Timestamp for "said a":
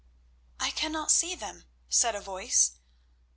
1.87-2.21